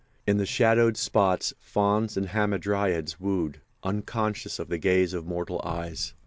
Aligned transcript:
In 0.25 0.37
the 0.37 0.47
shadowed 0.47 0.97
spots 0.97 1.53
fauns 1.59 2.17
and 2.17 2.29
hamadryads 2.29 3.19
wooed, 3.19 3.61
unconscious 3.83 4.57
of 4.57 4.67
the 4.67 4.79
gaze 4.79 5.13
of 5.13 5.27
mortal 5.27 5.61
eyes. 5.63 6.15